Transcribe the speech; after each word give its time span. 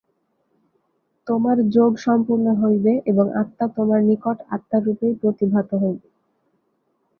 তোমার 1.27 1.57
যোগ 1.71 1.91
সম্পূর্ণ 2.05 2.45
হইবে 2.61 2.93
এবং 3.05 3.25
আত্মা 3.41 3.65
তোমার 3.77 3.99
নিকট 4.09 4.37
আত্মারূপেই 4.55 5.13
প্রতিভাত 5.21 5.69
হইবে। 5.81 6.07